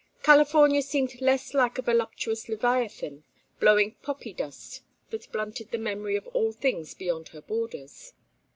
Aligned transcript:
California 0.23 0.81
seemed 0.81 1.21
less 1.21 1.53
like 1.53 1.77
a 1.77 1.83
voluptuous 1.83 2.49
leviathan 2.49 3.23
blowing 3.59 3.91
poppy 4.01 4.33
dust 4.33 4.81
that 5.11 5.31
blunted 5.31 5.69
the 5.69 5.77
memory 5.77 6.15
of 6.15 6.25
all 6.29 6.51
things 6.51 6.95
beyond 6.95 7.27
her 7.29 7.41
borders. 7.41 8.13